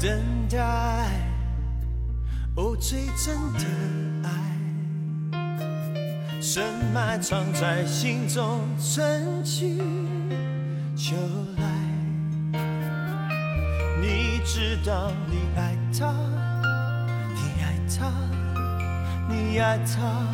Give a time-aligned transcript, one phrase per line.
[0.00, 0.08] 等
[0.48, 0.56] 待，
[2.54, 3.66] 哦，最真的
[4.24, 4.30] 爱，
[6.40, 9.76] 深埋藏在心中，春去
[10.96, 11.14] 秋
[11.58, 11.64] 来。
[14.00, 16.14] 你知道你爱他，
[17.34, 18.10] 你爱他，
[19.28, 20.26] 你爱他，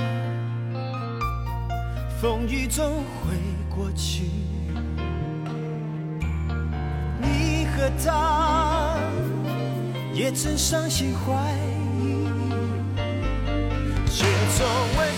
[2.20, 3.34] 风雨总会
[3.68, 4.30] 过去。
[7.20, 8.12] 你和他
[10.16, 11.34] 也曾伤心怀
[12.00, 12.24] 疑，
[14.08, 14.24] 却
[14.56, 14.66] 从
[14.98, 15.12] 未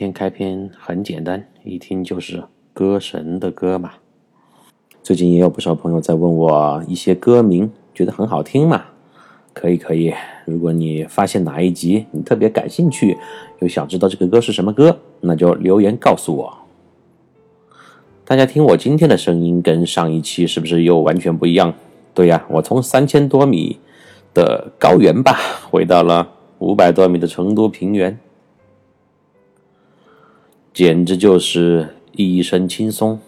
[0.00, 3.92] 天开篇很简单，一听就是歌神的歌嘛。
[5.02, 8.82] 最近也有不少朋友在问我一些歌名，觉得很好听嘛？
[9.52, 10.14] 可以可以，
[10.46, 13.18] 如果你发现哪一集你特别感兴趣，
[13.58, 16.56] 又想知道这个歌是什么歌，那就留言告诉我。
[18.24, 21.74] 大家听我今天的声音跟上一期是不是又完全不一样？
[22.14, 23.78] 对呀，我从三千多米
[24.32, 25.36] 的高原吧，
[25.70, 26.26] 回到了
[26.58, 28.18] 五百多米的成都平原。
[30.72, 33.18] 简直就是一身轻松。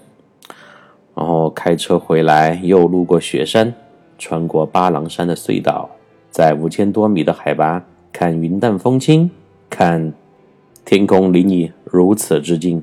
[1.14, 3.74] 然后开车回来，又路过雪山，
[4.18, 5.90] 穿过巴郎山的隧道，
[6.30, 9.30] 在五千多米的海拔看云淡风轻，
[9.68, 10.14] 看
[10.84, 12.82] 天空离你如此之近，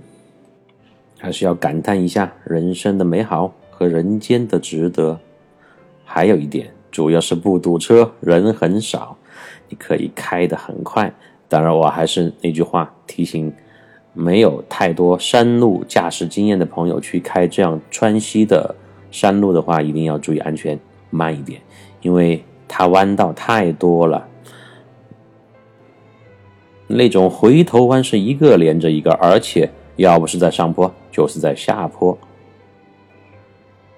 [1.18, 5.20] 还是要感叹一下人生的美好和人间的值得。
[6.06, 9.18] 还有一点，主要是不堵车，人很少，
[9.70, 11.12] 你可以开得很快。
[11.48, 13.52] 当然，我还是那句话提醒。
[14.14, 18.76] 没有太多山路驾驶经验的朋友去开这样川西的
[19.12, 20.78] 山路的话，一定要注意安全，
[21.10, 21.62] 慢一点，
[22.02, 24.28] 因为它弯道太多了。
[26.88, 32.18] 那种回头弯是一个连着一个，而且要不是在上坡，就是在下坡。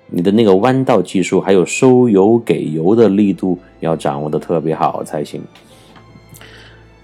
[0.08, 5.42] 你的那个弯道技术还有收油给油的力度要掌握的特别好才行。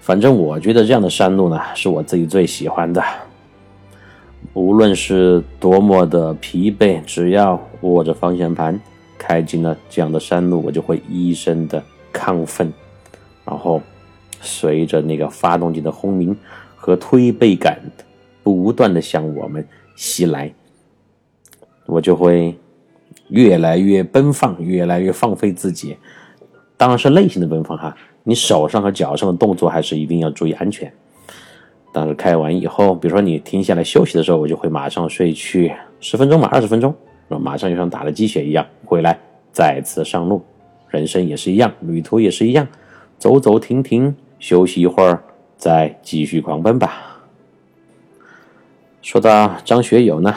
[0.08, 3.04] 反正我觉得这样的山路呢，是我自己最喜欢的。
[4.54, 8.80] 无论是多么的疲惫，只要握着方向盘
[9.18, 12.72] 开进了这样的山路，我就会一身的亢奋，
[13.44, 13.82] 然后
[14.40, 16.34] 随着那个发动机的轰鸣
[16.74, 17.78] 和推背感
[18.42, 19.62] 不断的向我们
[19.94, 20.50] 袭来，
[21.84, 22.56] 我就会
[23.28, 25.98] 越来越奔放，越来越放飞自己。
[26.78, 27.94] 当然是内心的奔放哈。
[28.28, 30.92] 你手上和脚上的动作还是一定要注意安全。
[31.94, 36.94] 但是开完以后，比如说你停下来休息的时候，我就会马上睡去十分钟嘛，二十分钟，
[37.28, 39.18] 马上就像打了鸡血一样回来，
[39.50, 40.44] 再次上路。
[40.88, 42.68] 人生也是一样，旅途也是一样，
[43.16, 45.22] 走走停停，休息一会儿，
[45.56, 47.22] 再继续狂奔吧。
[49.00, 50.34] 说到张学友呢，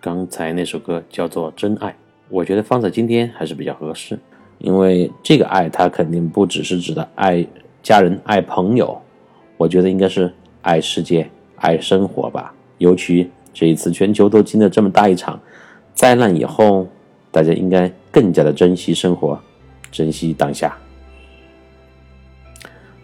[0.00, 1.90] 刚才那首歌叫做《真爱》，
[2.30, 4.18] 我觉得放在今天还是比较合适。
[4.58, 7.46] 因为这个爱，它肯定不只是指的爱
[7.82, 9.00] 家人、爱朋友，
[9.56, 10.32] 我觉得应该是
[10.62, 12.52] 爱世界、爱生活吧。
[12.78, 15.40] 尤其这一次全球都经历了这么大一场
[15.94, 16.88] 灾难以后，
[17.30, 19.40] 大家应该更加的珍惜生活，
[19.92, 20.76] 珍惜当下。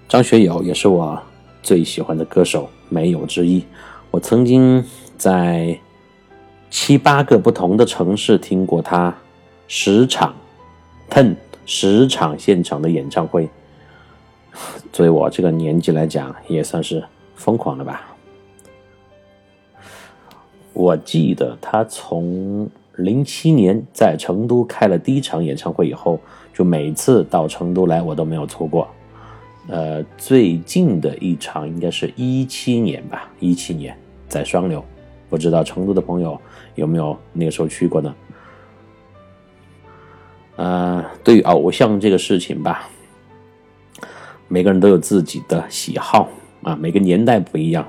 [0.08, 1.20] 张学友也是我
[1.62, 3.64] 最喜欢的歌手，没有之一。
[4.10, 4.84] 我曾经
[5.16, 5.78] 在
[6.68, 9.14] 七八个不同的城市听过他
[9.68, 10.34] 十场。
[11.10, 11.34] ten
[11.66, 13.48] 十场现场的演唱会，
[14.92, 17.02] 作为我这个年纪来讲，也算是
[17.34, 18.14] 疯狂了吧。
[20.72, 26.18] 我记得他从零七年在成都开了第一场演唱会以后，
[26.52, 28.88] 就每次到成都来，我都没有错过。
[29.68, 33.96] 呃，最近的一场应该是一七年吧，一七年
[34.28, 34.84] 在双流，
[35.30, 36.38] 不知道成都的朋友
[36.74, 38.14] 有没有那个时候去过呢？
[40.56, 42.88] 呃，对于偶像这个事情吧，
[44.48, 46.28] 每个人都有自己的喜好
[46.62, 47.86] 啊，每个年代不一样，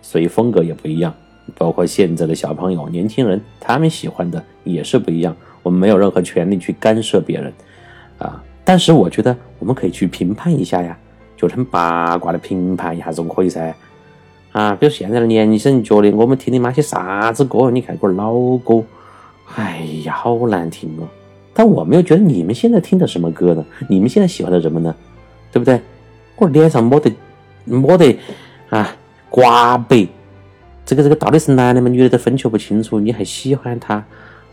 [0.00, 1.12] 所以风格也不一样。
[1.56, 5.36] 包括现在的小朋友、年轻人，他们喜欢的也是不一样。
[5.62, 7.52] 我们没有任何权利去干涉别人
[8.18, 8.42] 啊。
[8.64, 10.96] 但是我觉得我们可以去评判一下呀，
[11.36, 13.74] 就很八卦的评判一下总可以噻。
[14.52, 18.82] 啊，比如现在的年轻人觉得我们听的那些啥子歌，你看个老歌，
[19.56, 21.08] 哎呀，好难听哦。
[21.54, 23.64] 但我没有觉得你们现在听的什么歌呢？
[23.88, 24.94] 你们现在喜欢的什么呢？
[25.52, 25.80] 对不对？
[26.36, 27.10] 我脸上抹的
[27.64, 28.16] 抹的
[28.70, 28.96] 啊，
[29.30, 30.08] 刮白，
[30.84, 31.88] 这个这个到底是男的吗？
[31.88, 34.04] 女的都分清不清楚，你还喜欢他？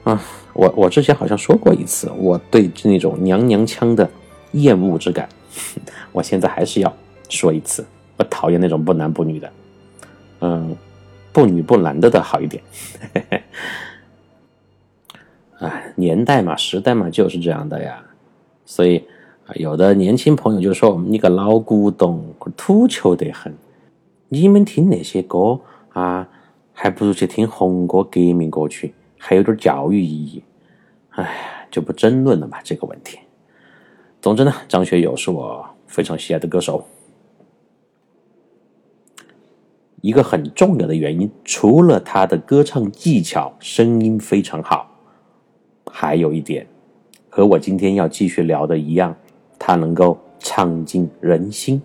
[0.04, 0.22] 啊，
[0.54, 4.08] 我我之前好像说过一次，我对那种娘娘腔的
[4.52, 5.28] 厌恶之感，
[6.14, 6.94] 我现在还是要
[7.30, 7.84] 说一次，
[8.18, 9.52] 我讨厌那种不男不女的，
[10.42, 10.76] 嗯，
[11.32, 12.62] 不女不男的的好一点。
[13.14, 13.44] 嘿 嘿
[15.62, 18.04] 哎，年代嘛，时代嘛，就是这样的呀。
[18.66, 18.98] 所以
[19.46, 22.24] 啊，有的年轻朋友就说：“你个老古董，
[22.58, 23.54] 土球得很。
[24.30, 25.60] 你们听那些歌
[25.94, 26.28] 啊，
[26.74, 28.94] 还不如去听红歌、革命歌曲。”
[29.24, 30.44] 还有点教育意义，
[31.12, 33.20] 哎，就不争论了吧这个问题。
[34.20, 36.84] 总之呢，张学友是我非常喜爱的歌手。
[40.02, 44.91] 一个很重要的原因，除了他的歌唱技巧、声音非常好，
[45.92, 46.66] 还有一点，
[47.30, 49.16] 和我今天要继续聊的一样，
[49.60, 51.82] 它能够唱进人心，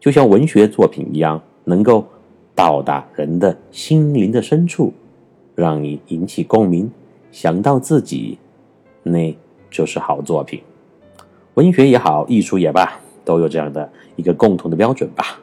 [0.00, 2.04] 就像文学作品一样，能够
[2.54, 4.92] 到达人的心灵的深处。
[5.54, 6.90] 让你引起共鸣，
[7.30, 8.38] 想到自己，
[9.02, 9.36] 那
[9.70, 10.62] 就是好作品。
[11.54, 15.38] 文学也好，艺术也罢，都有这样的一个共同的标准吧。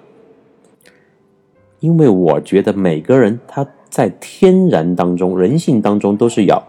[1.79, 6.61] 因为我觉得每个人他在天然当中、人性当中都是要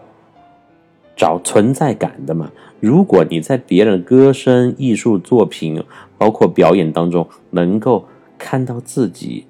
[1.21, 2.51] 找存在感的嘛。
[2.79, 5.83] 如果你在别人歌声、艺术作品，
[6.17, 8.07] 包括表演当中能够
[8.39, 9.45] 看到自己，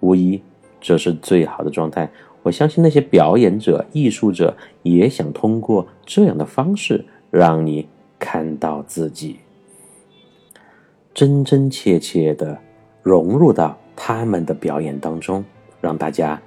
[0.00, 0.42] 无疑
[0.80, 2.10] 这是最好的状态。
[2.42, 7.86] 我相信那些表演者、艺术者也想通过这样的方式让你
[8.18, 9.36] 看到自己，
[11.14, 12.58] 真真切切的
[13.04, 15.44] 融入到他们的表演当中，
[15.80, 16.42] 让大家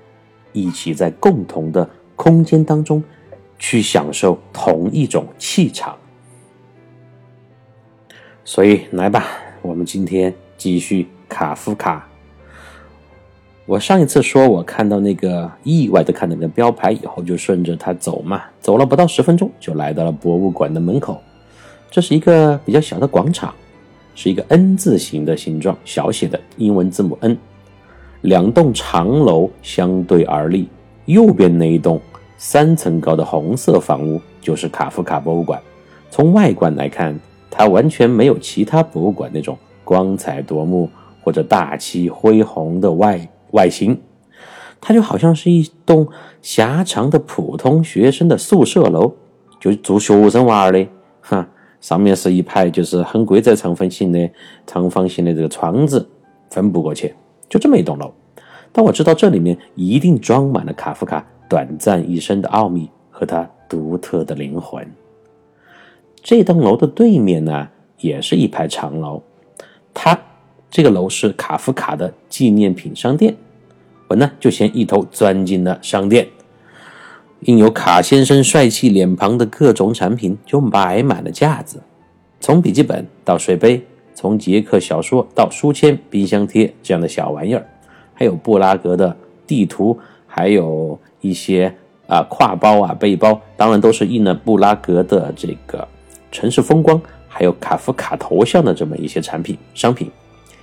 [0.52, 3.02] 一起在共同的空间当中
[3.57, 5.98] 去享受同一种气场。
[8.44, 9.25] 所以，来吧，
[9.62, 12.07] 我们今天继续卡夫卡。
[13.66, 21.19] 我上一次说，我看到那个意外的看到那个标牌以后，就顺着它走嘛，走了不到十分钟，就来到了博物馆的门口。
[21.90, 23.52] 这是一个比较小的广场，
[24.13, 27.36] 是一个 N 字形的形状，小写的英文字母 N。
[28.22, 30.68] 两栋长楼相对而立，
[31.06, 32.00] 右边那一栋
[32.38, 35.62] 三层高的红色房屋就是卡夫卡博物馆。
[36.10, 40.90] 从外观来看，它完全没有其他博物馆那种光彩夺目
[41.22, 43.30] 或者大气恢宏的外。
[43.52, 43.98] 外形，
[44.82, 46.06] 它就好像是一栋
[46.42, 49.14] 狭长的普通学生的宿舍楼，
[49.62, 50.86] 就住学生娃儿的，
[51.22, 51.48] 哈，
[51.80, 54.30] 上面是一排就是很规则长方形的
[54.68, 56.06] 长方形的这个窗子
[56.50, 57.14] 分布过去，
[57.48, 58.14] 就这么一栋楼。
[58.74, 64.86] 但我知道这里面一定装满了卡夫卡短暂一生的奥秘和他独特的灵魂。
[66.21, 67.68] 这栋楼的对面呢，
[68.00, 69.21] 也是一排长楼，
[69.94, 70.19] 它
[70.71, 73.36] 这个楼是卡夫卡的纪念品商店。
[74.07, 76.27] 我呢就先一头钻进了商店，
[77.42, 81.81] 印有卡先生帅气脸庞的各种产品就摆满了架子，
[82.39, 83.83] 从笔记本到水杯，
[84.14, 87.66] 从杰克小说到书签、冰箱贴这样的小玩意儿，
[88.14, 89.16] 还有布拉格的
[89.47, 89.97] 地图，
[90.28, 90.99] 还有
[91.30, 91.74] 一些
[92.08, 95.88] 啊挎包啊背包，当然都是印了布拉格的这个
[96.32, 100.10] 城市风光，还有卡夫卡头像的这么一些产品商品，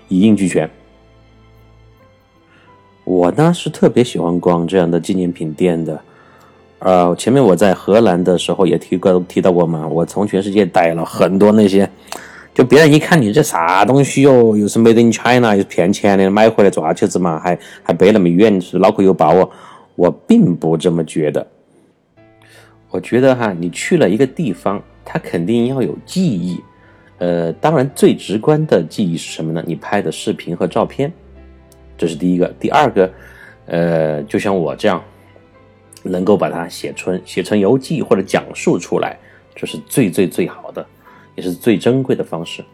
[0.08, 0.70] 一应俱全。
[3.04, 6.00] 我呢是特别喜欢逛这样的纪念品店的，
[6.78, 11.90] 呃，前面我在荷兰的时候也提过提到过嘛，我从全世界带了很多那些，
[12.54, 19.50] 就别人一看你这啥东西哟，又是 Made in China，又是骗钱的，买回来做啥子嘛，还还背那么远，是脑壳有包哦。
[19.94, 21.46] 我并不这么觉得，
[22.90, 26.60] 我觉得哈，你去了一个地方，它肯定要有记忆，
[27.18, 29.62] 呃，当然最直观的记忆是什么呢？
[29.66, 31.12] 你拍的视频和照片。
[31.98, 33.12] 这是第一个，第二个，
[33.66, 35.00] 呃，就像我这样，
[36.02, 39.16] 能够把它写成写成游记或者讲述出来，
[39.54, 40.84] 这是最最最好的，
[41.36, 42.64] 也是最珍贵的方式。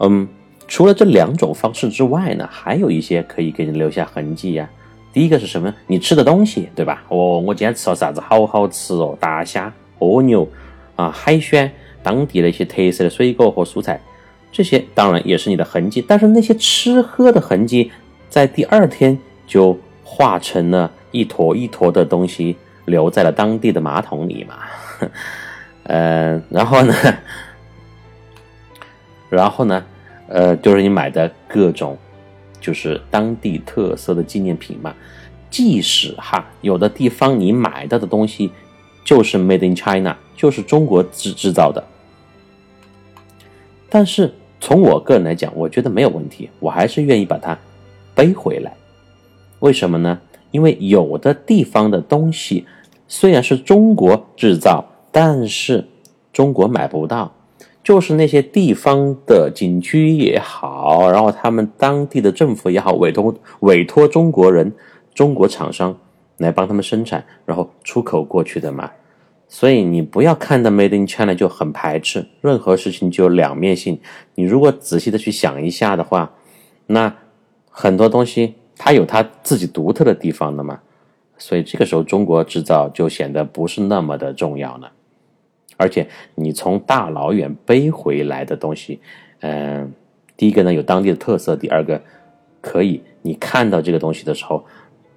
[0.00, 0.26] 嗯，
[0.66, 4.68] 除了这两种方式之外呢，还有一些可以给你留下痕迹呀。
[5.14, 5.72] 第一个是什么？
[5.86, 7.04] 你吃的东西，对吧？
[7.08, 8.20] 哦，我今天吃了啥子？
[8.20, 10.46] 好好吃哦，大虾、蜗牛
[10.96, 14.00] 啊，海鲜，当地的一些特色的水果和蔬菜，
[14.50, 16.04] 这些当然也是你的痕迹。
[16.06, 17.90] 但是那些吃喝的痕迹。
[18.28, 19.16] 在第二天
[19.46, 24.56] 就化成了一坨一坨的东西，留在了当地的马桶里嘛。
[25.84, 26.92] 嗯， 然后呢，
[29.30, 29.84] 然后呢，
[30.26, 31.96] 呃，就是你买的各种
[32.64, 34.94] 就是当地特色的纪念品嘛。
[35.50, 38.50] 即使哈，有的地方你买到的东西
[39.04, 41.84] 就是 Made in China，就是中国制制造的，
[43.90, 47.56] 但是从我个人来讲，我觉得没有问题，我还是愿意把它
[48.14, 48.74] 背回来。
[49.60, 50.18] 为什么呢？
[50.50, 52.64] 因为有的地方的东西
[53.06, 55.86] 虽然是中国制造，但是
[56.32, 57.32] 中国买不到，
[57.84, 64.72] 就是那些地方的景区也好，然后他们当地的政府也好，委托委托中国人。
[65.14, 65.96] 中国厂商
[66.38, 68.90] 来帮他们生产，然后出口过去的嘛，
[69.46, 74.00] 所以你不要看到 Made in China 就很排斥，任何事情就有两面性。
[74.34, 76.32] 你如果仔细的去想一下的话，
[76.88, 77.14] 那
[77.70, 80.80] 很多东西它有它自己独特的地方的嘛，
[81.38, 84.90] 所以这个时候中国制造就显得不是那么的重要了。
[85.76, 89.00] 而且你从大老远背回来的东西，
[89.40, 89.92] 嗯，
[90.36, 92.00] 第一个呢有当地的特色，第二个
[92.60, 94.64] 可以你看到这个东西的时候。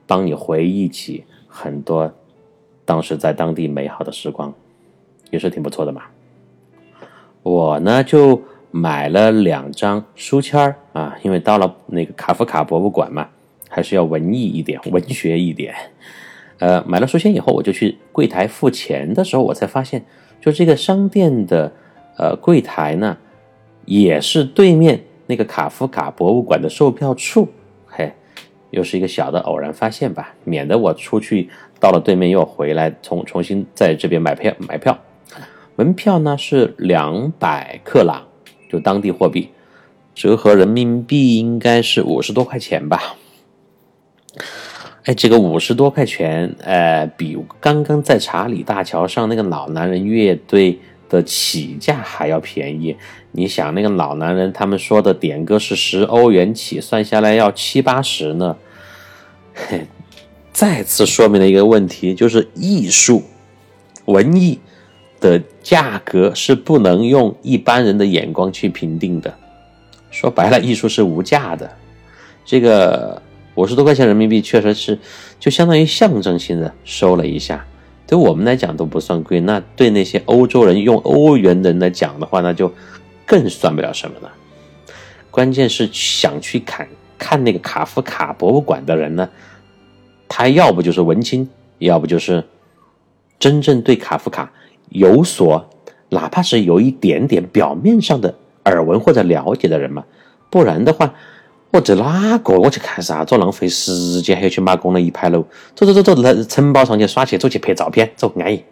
[0.10, 2.10] 帮你回忆起很多
[2.86, 4.54] 当时在当地美好的时光，
[5.32, 6.04] 也是挺不错的嘛。
[7.44, 13.28] 我呢就买了两张书签儿啊，因为到了那个卡夫卡博物馆嘛，
[13.68, 15.76] 还是要文艺一点、 文学一点。
[16.60, 20.06] 呃，买了书签以后，我就去柜台付钱的时候，我才发现，
[20.40, 21.72] 就这个商店的
[22.18, 23.18] 呃柜台呢，
[23.86, 27.48] 也是对面那个卡夫卡博物馆的售票处。
[27.86, 28.12] 嘿
[28.70, 34.98] 又是一个小的偶然发现吧，免得我出去到了对面又回来，重重新在这边买票买票。
[35.76, 38.26] 门票呢是两百克朗，
[38.70, 39.50] 就当地货币，
[40.16, 43.16] 折合人民币应该是五十多块钱吧。
[45.08, 52.94] 哎，这个五十多块钱，呃，比刚刚在查理大桥上那个老男人乐队的起价还要便宜。
[53.32, 58.58] 你想那个老男人，他们说的点歌是十欧元起，算下来要七八十呢。
[59.54, 59.88] 嘿，
[60.52, 63.24] 再次说明了一个问题，就是艺术、
[64.08, 64.60] 文艺
[65.22, 69.34] 的价格是不能用一般人的眼光去评定的。
[70.12, 71.72] 说白了，艺术是无价的。
[72.44, 73.22] 这个
[73.58, 74.98] 五十多块钱人民币，确实是
[75.40, 77.66] 就相当于象征性的收了一下，
[78.08, 79.42] 对我们来讲都不算贵。
[79.42, 82.72] 那对那些欧洲人用欧元的人来讲的话，那就。
[83.30, 84.32] 更算不了什么了。
[85.30, 86.88] 关键是想去看
[87.18, 89.28] 看那个卡夫卡博物馆的人呢，
[90.30, 91.50] 他要不就是文青，
[91.80, 92.42] 要不就是
[93.38, 94.50] 真正对卡夫卡
[94.92, 95.70] 有所，
[96.08, 98.34] 哪怕是有一点点表面上的
[98.64, 100.06] 耳闻或者了解的人嘛。
[100.50, 101.14] 不然的话，
[101.72, 103.26] 我这哪个我去看啥？
[103.26, 103.38] 子？
[103.38, 105.44] 浪费时间，还要去马公了一排楼？
[105.76, 108.64] 走走走走，来城堡上去耍去，走去拍照片，走安逸，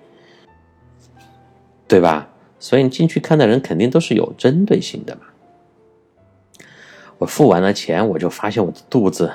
[1.88, 2.30] 对吧？
[2.58, 5.22] 所以你进去看的人肯定都是有针对性的嘛。
[7.18, 9.32] 我付完了钱，我就发现我的肚子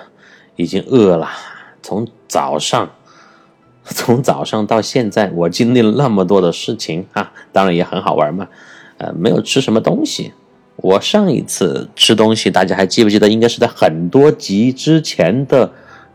[0.57, 1.29] 已经饿了。
[1.83, 2.90] 从早上，
[3.85, 8.49] 从早上到现在，我经历了那么多的事情啊，当然也很好玩嘛。
[8.99, 10.33] 呃，没有吃什么东西。
[10.82, 13.28] 我上一次吃东西，大家还记不记得？
[13.28, 15.70] 应该是在很多集之前的。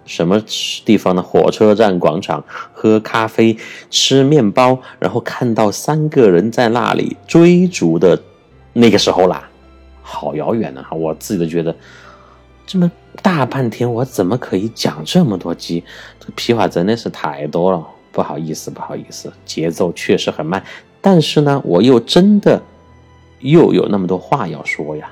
[0.07, 0.39] 什么
[0.85, 1.23] 地方的？
[1.23, 3.57] 火车站广场喝咖啡、
[3.89, 8.21] 吃面包，然后看到三个人在那里追逐的
[8.73, 9.49] 那个时候啦，
[10.03, 10.87] 好遥远啊！
[10.91, 11.75] 我自己都觉得，
[12.67, 12.91] 这么
[13.23, 15.83] 大半天，我怎么可以讲这么多集？
[16.19, 20.63] 这个屁话真的是太多了，不好意思，不好意思，节奏确实很慢，
[21.01, 22.61] 但是呢，我又真的
[23.49, 25.09] 又有那么多话要说呀。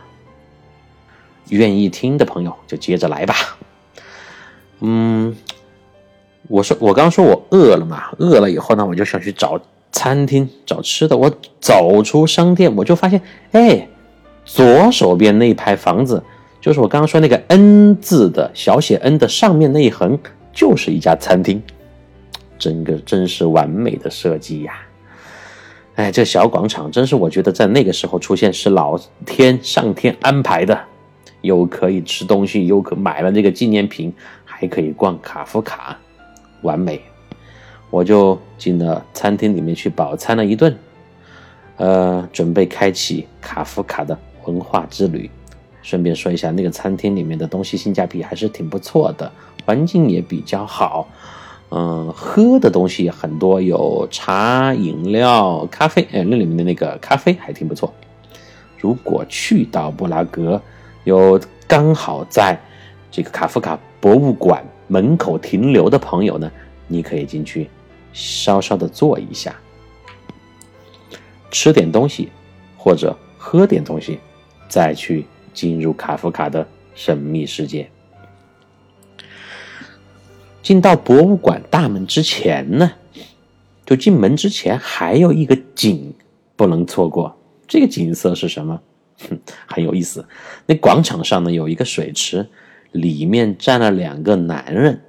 [1.50, 3.36] 愿意听的朋友就接着来吧。
[4.80, 5.36] 嗯，
[6.48, 9.60] 我说我刚说我饿了嘛，饿了以后呢，我就想去找
[9.92, 11.16] 餐厅找吃的。
[11.16, 13.22] 我走出商店，我就发现，
[13.52, 13.88] 哎，
[14.46, 16.24] 左手边那一排房子，
[16.60, 20.18] 就是我刚刚说那个 N 字的小写 N 的上面那一横，
[20.54, 21.62] 就是一家餐厅，
[22.58, 24.74] 整个真是完美的设计呀！
[25.96, 30.80] 哎，这小广场真是我觉得在那个时候出现是老天上天安排的，
[31.42, 34.14] 又可以吃东西，又可买了那个纪念品。
[34.56, 35.98] 还可以逛卡夫卡，
[36.62, 37.02] 完美！
[37.90, 40.74] 我就进了餐厅里面去饱餐了一顿，
[41.76, 45.30] 呃，准备开启卡夫卡的文化之旅。
[45.82, 49.30] 顺便说一下，那个餐厅里面的东西性价比还是挺不错的，
[49.66, 51.10] 环境也比较好，
[51.76, 57.92] 嗯，喝的东西很多，有茶、饮料、咖啡，哎，那里面的那个咖啡还挺不错。
[58.78, 60.62] 如果去到布拉格，
[61.04, 62.60] 有刚好在
[63.10, 63.80] 这个卡夫卡。
[64.00, 66.52] 博物馆门口停留的朋友呢，
[66.88, 67.70] 你可以进去
[68.12, 69.56] 稍稍的坐一下。
[71.50, 72.30] 吃点东西，
[72.78, 74.20] 或者喝点东西，
[74.68, 77.90] 再去进入卡夫卡的神秘世界。
[80.64, 82.90] 进到博物馆大门之前呢，
[83.86, 86.14] 就进门之前还有一个景
[86.56, 87.38] 不能错过。
[87.68, 88.80] 这个景色是什么？
[89.30, 90.26] 哼， 很有意思。
[90.66, 92.48] 那广场上呢有一个水池，
[92.94, 95.02] 里面站了两个男人。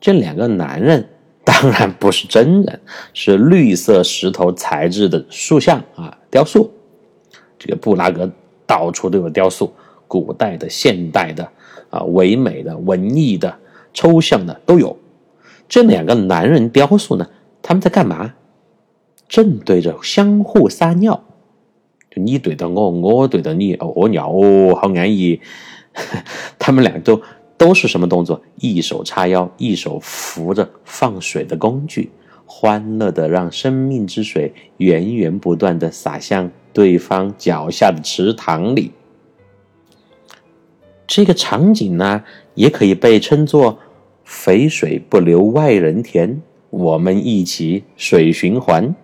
[0.00, 1.08] 这两个男人
[1.44, 2.80] 当然不是真人，
[3.12, 6.70] 是绿色石头材质的塑像啊，雕塑。
[7.58, 8.30] 这个布拉格
[8.66, 9.72] 到处都有雕塑，
[10.06, 11.48] 古代的、现代的
[11.90, 13.58] 啊，唯美的、文艺的。
[13.92, 14.96] 抽象的都有，
[15.68, 17.26] 这两个男人雕塑呢？
[17.60, 18.34] 他们在干嘛？
[19.28, 21.24] 正对着相互撒尿，
[22.10, 25.40] 就你对着我，我对着你，哦，尿哦，好安逸。
[26.58, 27.20] 他们俩都
[27.56, 28.42] 都是什么动作？
[28.56, 32.10] 一手叉腰，一手扶着放水的工具，
[32.44, 38.92] 欢乐的让生命之水源源不断的洒向对方脚下的池塘里。
[41.14, 43.78] 这个场景呢，也可以被称作
[44.24, 46.40] “肥水不流外人田”，
[46.70, 48.94] 我们一起水循环。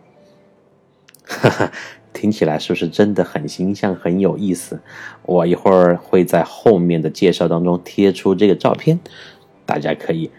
[1.27, 1.71] 哈哈，
[2.15, 4.81] 听起来是不是真的很形象、很有意思？
[5.27, 8.99] 我一会儿会在后面的介绍当中贴出这个照片，
[9.67, 10.31] 大家可以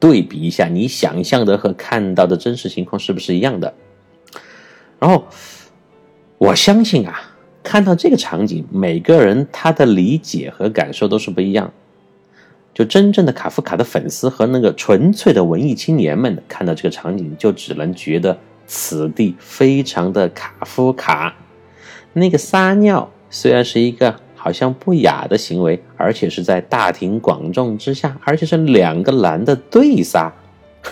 [0.00, 3.74] 对比一下，你想象的和看到的真实情况是不是一样的？
[4.98, 5.26] 然后，
[6.38, 7.27] 我相信啊。
[7.68, 11.70] 看到这个场景，每个人他的理解和感受都是不一样。
[12.72, 21.36] 就真正的卡夫卡的粉丝和那个纯粹的文艺青年们看到这个场景，就只能觉得此地非常的卡夫卡。
[22.14, 30.32] 那个撒尿虽然是一个好像不雅的行为，而且是在大庭广众之下，而且是两个男的对撒，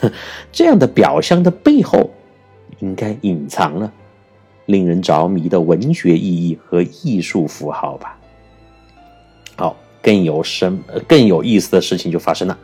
[0.53, 2.11] 这样的表象的背后，
[2.81, 3.91] 应该隐藏了。
[4.67, 8.19] 令人着迷的文学意义和艺术符号吧。
[9.57, 12.59] 好，更有深更有意思的事情就发生了。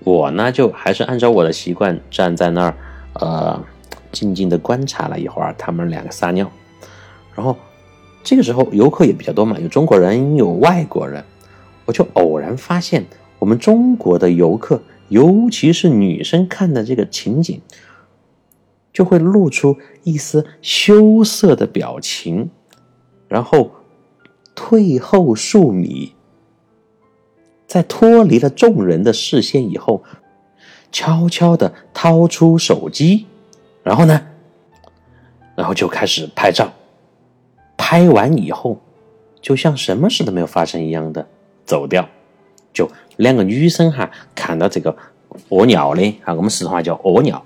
[0.00, 2.74] 我呢，就还是按照我的习惯站在那儿，
[3.14, 3.64] 呃，
[4.12, 6.50] 静静的观察了一会儿他们两个撒尿。
[7.34, 7.56] 然后
[8.22, 11.24] 这个时候游客也比较多嘛，有中国人，有外国人。
[11.86, 13.04] 我就偶然发现，
[13.38, 17.60] 我们中国的游客，尤其是女生看的这个情景。
[18.94, 22.48] 就会露出一丝羞涩的表情，
[23.28, 23.72] 然后
[24.54, 26.14] 退后数米，
[27.66, 30.04] 在脱离了众人的视线以后，
[30.92, 33.26] 悄悄的掏出手机，
[33.82, 34.28] 然后呢，
[35.56, 36.72] 然后就开始拍照。
[37.76, 38.80] 拍完以后，
[39.42, 41.26] 就像什么事都没有发生一样的
[41.66, 42.08] 走掉。
[42.72, 44.96] 就两个女生哈，看到这个
[45.50, 47.44] 屙尿的啊，我们四川话叫屙尿。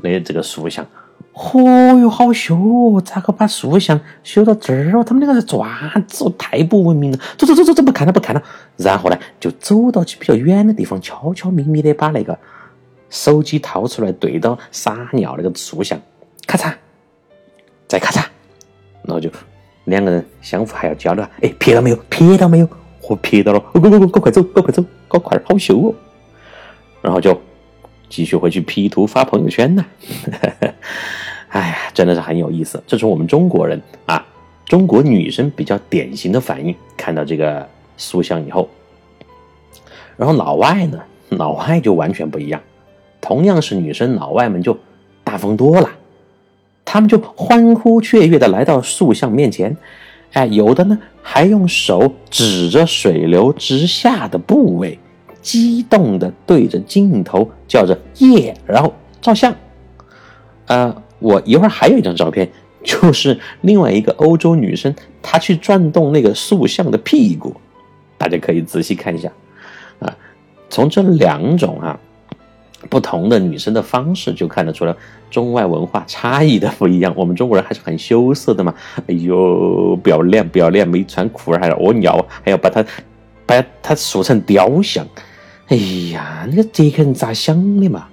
[0.00, 0.86] 的这个塑像，
[1.32, 3.00] 嚯哟，好秀哦！
[3.00, 5.04] 咋个把塑像修到这儿哦？
[5.04, 6.32] 他们两个在做啥子？
[6.38, 7.18] 太不文明了！
[7.36, 8.42] 走走走走走，不看了不看了。
[8.76, 12.36] 然后呢，就走到去比较远的地方，悄悄咪咪的把那个
[13.08, 15.98] 手机掏出来，对到撒尿那个塑像，
[16.46, 16.72] 咔嚓，
[17.86, 18.24] 再咔嚓，
[19.02, 19.30] 然后就
[19.84, 21.98] 两个人相互还要交流，哎，瞥到没有？
[22.10, 22.68] 瞥到没有？
[23.02, 23.60] 嚯，瞥到了！
[23.60, 25.94] 快快快，快快走，快快走，搞快点，好羞哦！
[27.02, 27.40] 然后就。
[28.10, 29.86] 继续回去 P 图发朋友圈呢，
[31.48, 32.82] 哎呀，真的是很有意思。
[32.86, 34.26] 这是我们中国人啊，
[34.66, 36.74] 中国女生比较典型的反应。
[36.96, 38.68] 看到这个塑像以后，
[40.16, 40.98] 然后老外呢，
[41.30, 42.60] 老外就完全不一样。
[43.20, 44.76] 同样是女生，老外们就
[45.22, 45.88] 大方多了，
[46.84, 49.76] 他们就欢呼雀跃的来到塑像面前，
[50.32, 54.98] 哎，有的呢还用手指着水流直下的部位。
[55.40, 59.54] 激动的对着镜头叫着耶，然后照相。
[60.66, 62.48] 呃，我一会儿还有一张照片，
[62.84, 67.54] 就是另外一个欧洲女生，她去转动那个塑像的屁股，
[68.16, 69.30] 大家可以仔细看一下。
[69.98, 70.16] 啊，
[70.68, 71.98] 从这两种啊
[72.88, 74.94] 不同的女生的方式就看得出来，
[75.30, 77.12] 中外文化差异的不一样。
[77.16, 78.72] 我们中国人还是很羞涩的嘛，
[79.06, 82.84] 哎呦，不要脸不要脸，没穿裤儿还要屙尿，还要把它
[83.44, 85.06] 把它塑成雕像。
[85.70, 85.76] 哎
[86.12, 88.08] 呀，那个捷克人咋想的嘛？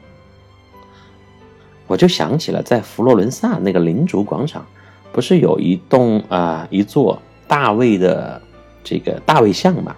[1.88, 4.63] 我就想起了在佛罗伦萨那个领主广场，
[5.12, 8.39] 不是有一栋啊一座大卫的
[8.84, 9.96] 这个大卫像嘛？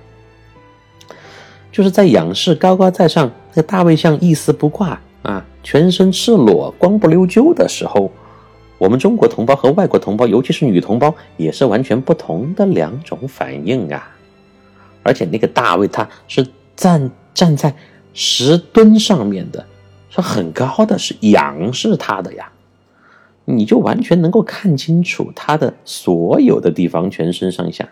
[1.69, 8.09] 就是在仰视高高在上，那个大卫像一丝不挂啊，全身赤裸，光不溜秋的时候，
[8.77, 14.15] 我们中国同胞和外国同胞，尤其是女同胞，也是完全不同的两种反应啊！
[15.03, 17.11] 而且那个大卫他是站。
[17.33, 17.75] 站在
[18.13, 19.65] 石墩上面的，
[20.09, 22.51] 是很高的，是仰视他的呀。
[23.45, 27.89] 你就完全能够看清楚他的所有的地方，全身上下。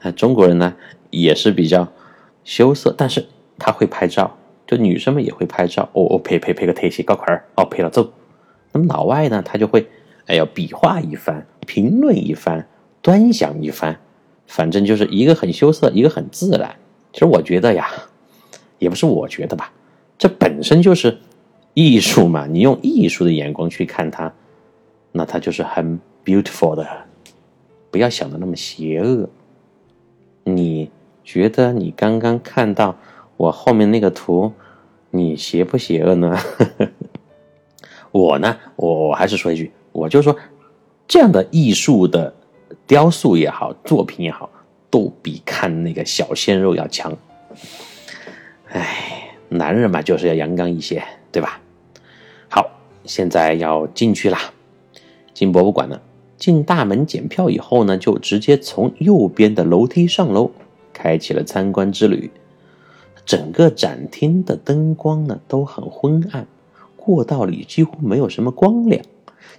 [0.00, 0.74] 啊，中国人呢
[1.10, 1.92] 也是比较
[2.44, 3.26] 羞涩，但是
[3.58, 5.88] 他会拍照，就女生们也会拍照。
[5.92, 8.12] 哦哦，拍拍拍个特写，搞块儿，哦，拍了走。
[8.72, 9.86] 那么老外呢，他就会
[10.26, 12.66] 哎呀比划一番，评论一番，
[13.00, 13.96] 端详一番，
[14.46, 16.76] 反正就是一个很羞涩，一个很自然。
[17.12, 17.88] 其实我觉得呀，
[18.78, 19.72] 也不是我觉得吧，
[20.16, 21.18] 这本身就是
[21.74, 22.46] 艺术嘛。
[22.46, 24.32] 你用艺术的眼光去看它，
[25.12, 26.86] 那它就是很 beautiful 的。
[27.90, 29.28] 不要想的那么邪恶。
[30.44, 30.90] 你
[31.24, 32.96] 觉得你刚刚看到
[33.36, 34.52] 我后面那个图，
[35.10, 36.36] 你邪不邪恶呢？
[38.12, 40.34] 我呢，我我还是说一句，我就说，
[41.06, 42.34] 这样的艺术的
[42.86, 44.48] 雕塑也好，作品也好，
[44.88, 47.16] 都比看那个小鲜肉要强。
[48.70, 51.02] 哎，男人嘛，就是要阳刚一些，
[51.32, 51.60] 对吧？
[52.48, 52.66] 好，
[53.04, 54.38] 现在要进去啦，
[55.32, 56.00] 进博物馆了。
[56.36, 60.50] 进大门检票以后呢，就直接从右边的楼梯上楼，
[60.92, 62.30] 开启了参观之旅。
[63.26, 66.46] 整个展厅的灯光呢都很昏暗。
[66.96, 69.02] 过道里几乎没有什么光亮，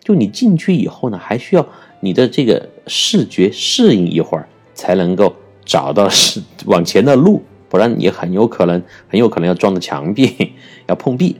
[0.03, 1.67] 就你进去以后呢，还需要
[1.99, 10.53] 你的这个视觉适应一会儿，才能够找到是往前的路，不然你很有可能很有可能要撞到墙壁，
[10.87, 11.37] 要碰壁。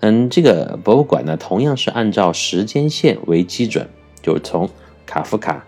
[0.00, 3.88] 嗯，这个博物馆呢，同样是按照时间线为基准，
[4.20, 4.68] 就是从
[5.06, 5.64] 卡夫卡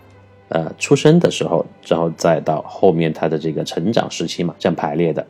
[0.49, 5.25] 呃出生的时候，然后再到后面他的这个成长时期嘛，这样排列的。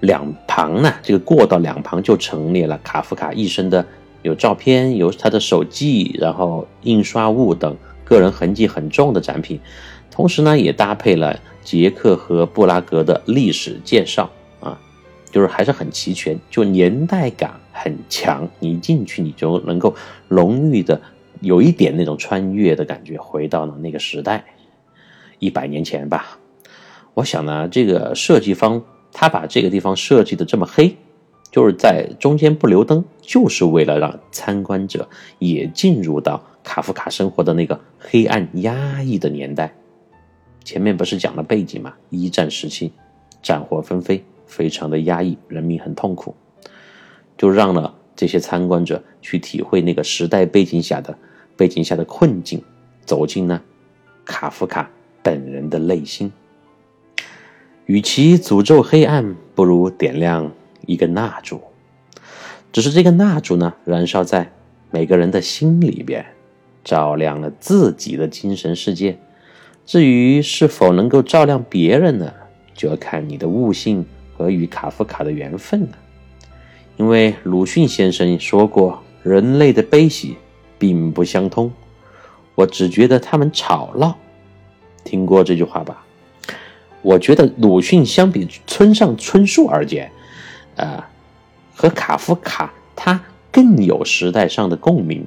[0.00, 3.86] 两旁呢，这个过道两旁就陈列了卡夫卡一生的
[4.22, 9.60] 有照片，有他的手记，然后印刷物等个人痕迹很重的展品，
[10.10, 14.80] 同时呢，也搭配了杰克和布拉格的历史介绍啊，
[15.30, 18.48] 就是还是很齐全，就年代感很强。
[18.58, 19.94] 你一进去，你就能够
[20.28, 20.98] 浓郁的
[21.42, 24.42] 有一点那种穿越的感觉，回到了那个时代，
[25.38, 26.38] 一百年前吧。
[27.12, 28.82] 我想呢，这个设计方。
[29.10, 30.94] 他把这个地方设计的这么黑，
[31.50, 39.74] 就是在中间不留灯，就是为了让参观者也进入到卡夫卡生活的那个黑暗压抑的年代。
[40.68, 41.94] 前面不是讲了背景嘛？
[42.10, 42.92] 一战时期，
[43.40, 46.34] 战火纷飞，非常的压抑，人民很痛苦，
[47.38, 51.16] 就让了这些参观者去体会那个时代背景下的
[51.56, 52.62] 背景下的困境，
[53.06, 53.62] 走进呢
[54.26, 54.90] 卡夫卡
[55.22, 56.30] 本人的内心。
[57.86, 60.52] 与其诅咒黑暗，不如点亮
[60.84, 61.62] 一根蜡烛。
[62.72, 64.52] 只是这个蜡烛呢，燃烧在
[64.90, 66.26] 每个人的心里边，
[66.84, 69.18] 照亮了自己的精神世界。
[69.88, 72.30] 至于是否能够照亮别人呢，
[72.74, 74.04] 就要看你的悟性
[74.36, 75.88] 和与卡夫卡的缘分了。
[76.98, 80.36] 因为鲁迅先生说过，人类的悲喜
[80.78, 81.72] 并不相通，
[82.54, 84.14] 我只觉得他们吵闹。
[85.04, 86.04] 听过这句话吧？
[87.00, 90.12] 我觉得鲁迅相比村上春树而言，
[90.76, 91.02] 呃，
[91.74, 93.18] 和卡夫卡他
[93.50, 95.26] 更有时代上的共鸣。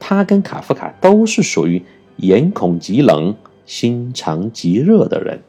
[0.00, 1.80] 他跟卡夫卡都是属于
[2.16, 5.40] 眼孔极冷、心肠极热的人。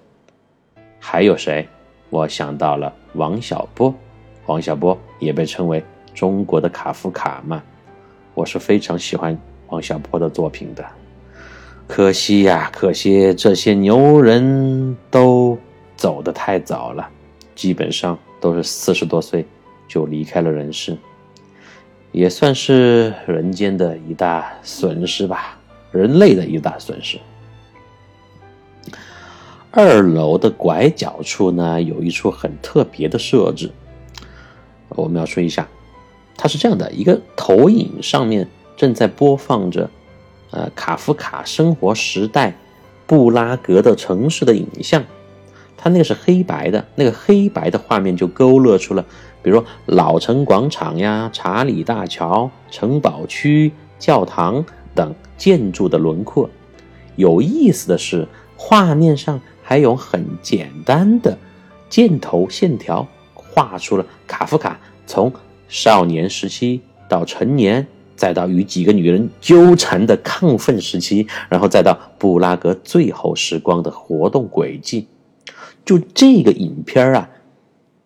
[0.99, 1.67] 还有谁？
[2.09, 3.93] 我想到了王小波。
[4.45, 7.61] 王小波也被称为中国的卡夫卡嘛。
[8.33, 10.85] 我是非常喜欢王小波的作品的。
[11.87, 15.57] 可惜呀，可惜这些牛人都
[15.95, 17.07] 走得太早了，
[17.53, 19.45] 基本上都是四十多岁
[19.87, 20.97] 就离开了人世，
[22.11, 25.59] 也算是人间的一大损失吧，
[25.91, 27.19] 人类的一大损失。
[29.77, 33.69] 二楼的拐角处呢，有一处很特别的设置，
[34.87, 35.67] 我们要说一下，
[36.37, 39.89] 它是这样的一个投影，上面正在播放着。
[40.51, 42.55] 呃，卡夫卡生活时代，
[43.05, 45.03] 布拉格的城市的影像，
[45.75, 49.03] 它那个是黑白的，那个黑白的画面就勾勒出了，
[49.43, 56.49] 比如说老城广场呀、查理大桥、城堡区、教堂等建筑的轮廓。
[57.17, 61.35] 有意思的是，画面上还有很简单的
[61.89, 65.33] 箭头线条，画出了卡夫卡从
[65.67, 67.87] 少年时期到成年。
[68.15, 75.09] 再到与几个女人纠缠的亢奋时期，然后再到布拉格最后时光的活动轨迹，
[75.83, 77.29] 就这个影片啊，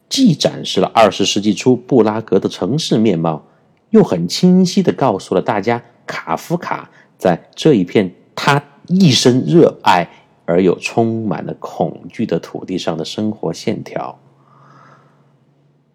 [0.09, 3.45] 既展示了二十世纪初布拉格的城市面貌，
[3.91, 10.09] 又很清晰的告诉了大家卡夫卡在这一片他一生热爱
[10.49, 14.17] 而又充满了恐惧的土地上的生活线条。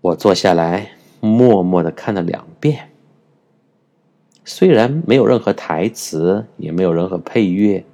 [0.00, 2.90] 我坐下来，默默的看了两遍。
[4.44, 7.84] 虽然没有任何台词，也没有任何配乐，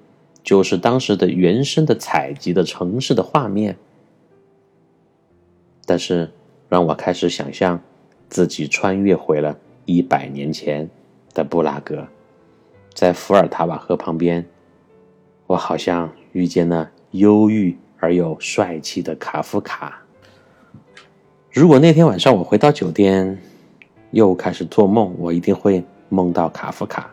[0.43, 3.79] 就是当时的原声的采集的城市的画面，
[5.87, 6.31] 但是
[6.69, 7.81] 让我开始想象
[8.29, 10.91] 自己穿越回了一百年前
[11.33, 12.07] 的布拉格，
[12.93, 14.45] 在伏尔塔瓦河旁边，
[15.47, 20.03] 我好像遇见了忧郁而又帅气的卡夫卡。
[21.53, 23.39] 如果那天晚上我回到酒店，
[24.13, 27.11] 又开始做梦，我一定会梦到卡夫卡，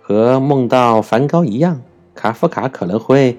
[0.00, 1.80] 和梦到梵高一样。
[2.14, 3.38] 卡夫卡可能会，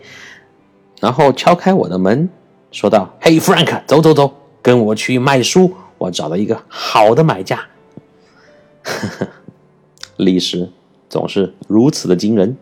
[1.00, 2.30] 然后敲开我的门，
[2.72, 7.66] 说道：“嘿，Frank，走走走，跟我去卖书，我找到一个好的买家。”
[10.18, 10.70] 历史
[11.10, 12.58] 总是如此的惊人，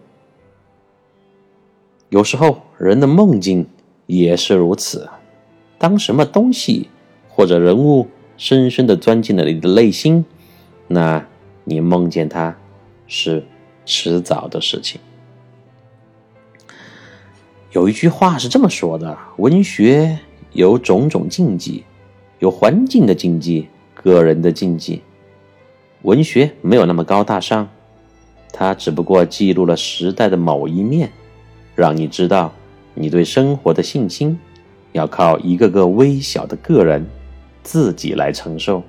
[2.13, 3.65] 有时候人的梦境
[4.05, 5.09] 也是如此。
[5.79, 6.87] 当什么东西？
[7.27, 10.23] 或者人物深深的钻进了你的内心，
[10.87, 11.25] 那
[11.63, 12.55] 你梦见他
[13.07, 13.43] 是
[13.83, 15.01] 迟早的事情。
[17.71, 20.19] 有一句话是这么说的：文学
[20.51, 21.83] 有种种禁忌，
[22.37, 25.01] 有环境的禁忌，个人的禁忌。
[26.03, 27.67] 文学没有那么高大上，
[28.51, 31.11] 它只不过记录了时代的某一面，
[31.75, 32.53] 让你知道
[32.93, 34.39] 你对生活的信心
[34.91, 37.05] 要靠一个个微小的个人。
[37.65, 38.83] 自己来承受。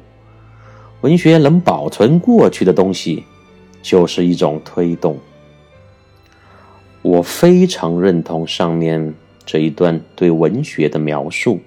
[1.02, 3.22] 文学能保存过去的东西，
[3.80, 5.16] 就是一种推动。
[7.02, 9.14] 我非常认同上面
[9.46, 11.60] 这一段对文学的描述。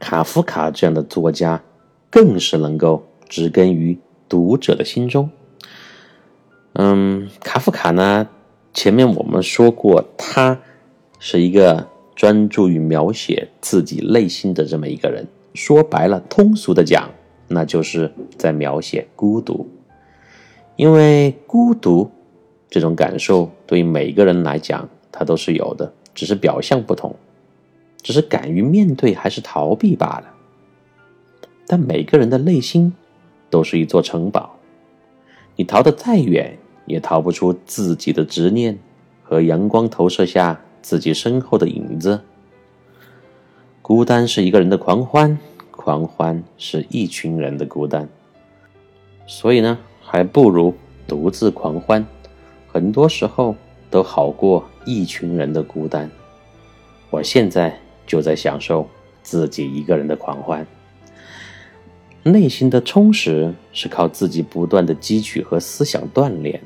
[0.00, 1.62] 卡夫卡这样的作家，
[2.10, 3.96] 更是能够植根于
[4.28, 5.30] 读者的心中。
[6.72, 8.28] 嗯，卡夫卡呢，
[8.78, 10.56] 前面我们说过，他
[11.18, 15.26] 是一个专注于描写自己内心的这么一个人。
[15.52, 17.10] 说白了，通俗的讲，
[17.48, 19.68] 那就是在描写孤独。
[20.76, 22.08] 因为孤独
[22.70, 27.16] 这种感受，对于每个人来讲，他都是有的，只是表象不同，
[28.00, 30.32] 只是敢于面对还是逃避罢了。
[31.66, 32.94] 但每个人的内心
[33.50, 34.54] 都是一座城堡，
[35.56, 36.56] 你逃得再远，
[36.88, 38.76] 也逃不出自己的执念
[39.22, 42.20] 和阳光投射下自己身后的影子。
[43.80, 45.38] 孤单是一个人的狂欢，
[45.70, 48.08] 狂欢是一群人的孤单。
[49.26, 50.74] 所以呢，还不如
[51.06, 52.06] 独自狂欢，
[52.66, 53.54] 很多时候
[53.90, 56.10] 都好过一群人的孤单。
[57.10, 58.86] 我现在就在享受
[59.22, 60.66] 自己一个人的狂欢。
[62.24, 66.60] 内心的充实是靠自己不断的汲取和思想锻炼。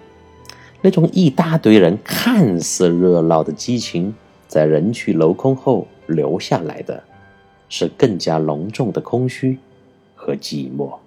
[0.82, 4.14] 那种一大堆人看似热闹的激情，
[4.46, 7.02] 在人去楼空后留下来的。
[7.74, 9.58] 是更加隆重的空虚
[10.14, 10.98] 和寂寞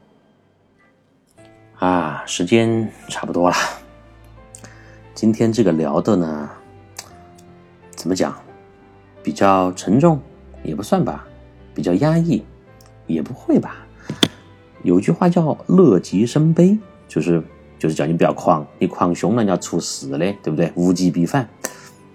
[1.77, 2.23] 啊！
[2.25, 3.55] 时间差不多了，
[5.13, 6.49] 今天这个聊的呢，
[7.91, 8.35] 怎么讲？
[9.21, 10.19] 比较沉重
[10.63, 11.27] 也不算吧，
[11.75, 12.43] 比较压抑
[13.05, 13.85] 也不会吧。
[14.81, 16.75] 有句话叫“乐极生悲”，
[17.07, 17.43] 就是
[17.79, 20.71] 就是叫你不要狂，你狂凶了你要出事嘞，对不对？
[20.75, 21.49] 物极必反。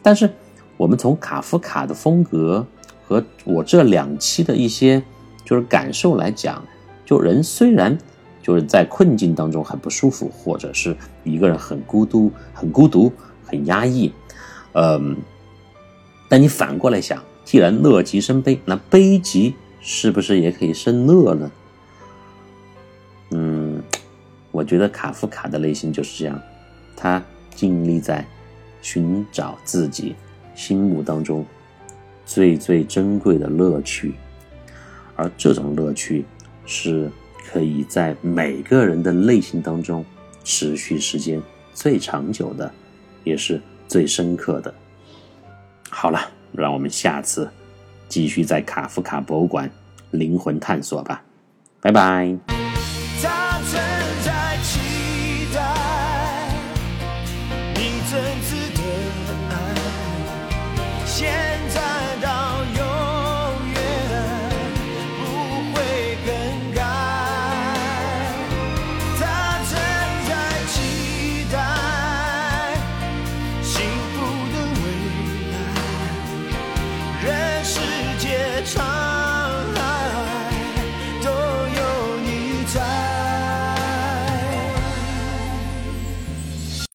[0.03, 0.31] 但是
[0.77, 2.67] 我们从卡夫卡的风格。
[3.11, 5.03] 和我这两期的一些
[5.45, 6.65] 就是感受来讲，
[7.05, 7.99] 就人虽然
[8.41, 13.13] 就是在困境当中很不舒服，或者是一个人很孤独、很孤独、
[13.45, 14.13] 很压抑，
[14.75, 15.17] 嗯，
[16.29, 21.51] 但你反过来想，既然乐极生悲，那悲极是不是也可以生乐呢？
[23.33, 23.60] 嗯，
[24.51, 26.41] 我觉得卡夫卡的内心就是这样，
[26.97, 27.23] 他
[27.55, 28.27] 尽力在
[28.83, 30.15] 寻找自己
[30.55, 31.45] 心目当中。
[32.27, 34.15] 最最珍贵的乐趣，
[35.17, 36.25] 而这种乐趣
[36.65, 37.11] 是
[37.51, 40.05] 可以在每个人的内心当中
[40.45, 41.43] 持续时间
[41.75, 42.73] 最长久的，
[43.25, 44.73] 也是最深刻的。
[45.89, 46.21] 好了，
[46.53, 47.51] 让我们下次
[48.09, 49.69] 继续在卡夫卡博物馆
[50.13, 51.25] 灵魂探索吧，
[51.81, 52.60] 拜拜。